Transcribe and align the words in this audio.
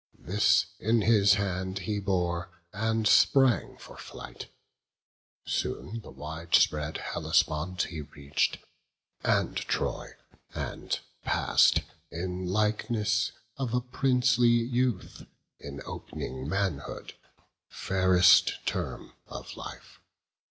This 0.17 0.65
in 0.79 1.01
his 1.03 1.35
hand 1.35 1.77
he 1.77 1.99
bore, 1.99 2.49
and 2.73 3.07
sprang 3.07 3.77
for 3.77 3.97
flight. 3.97 4.47
Soon 5.45 6.01
the 6.01 6.09
wide 6.09 6.49
Hellespont 6.97 7.83
he 7.83 8.01
reach'd, 8.01 8.57
and 9.23 9.55
Troy, 9.55 10.15
And 10.55 10.99
pass'd 11.23 11.83
in 12.09 12.47
likeness 12.47 13.31
of 13.57 13.75
a 13.75 13.81
princely 13.81 14.47
youth, 14.47 15.27
In 15.59 15.81
op'ning 15.81 16.49
manhood, 16.49 17.13
fairest 17.69 18.53
term 18.65 19.13
of 19.27 19.55
life. 19.55 19.99